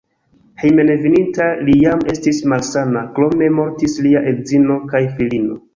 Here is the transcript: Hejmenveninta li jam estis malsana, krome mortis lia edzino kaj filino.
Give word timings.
Hejmenveninta 0.61 1.49
li 1.67 1.75
jam 1.83 2.01
estis 2.15 2.41
malsana, 2.55 3.07
krome 3.19 3.53
mortis 3.61 4.03
lia 4.09 4.27
edzino 4.35 4.85
kaj 4.93 5.07
filino. 5.21 5.67